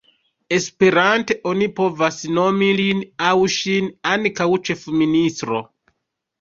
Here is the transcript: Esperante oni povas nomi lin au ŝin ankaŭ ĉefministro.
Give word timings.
Esperante 0.55 1.37
oni 1.51 1.67
povas 1.81 2.17
nomi 2.39 2.71
lin 2.81 3.05
au 3.29 3.45
ŝin 3.59 3.93
ankaŭ 4.17 4.51
ĉefministro. 4.73 5.65